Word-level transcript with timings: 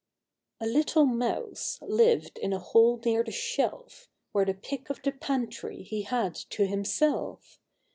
A 0.59 0.65
LITTLE 0.65 1.05
Mouse 1.05 1.77
lived 1.79 2.39
in 2.39 2.53
a 2.53 2.57
hole 2.59 2.99
near 3.05 3.23
the 3.23 3.31
shelf, 3.31 4.09
Where 4.31 4.45
the 4.45 4.55
pick 4.55 4.89
of 4.89 4.99
the 5.03 5.11
pantry 5.11 5.83
he 5.83 6.01
had 6.01 6.33
to 6.33 6.65
himself. 6.65 7.59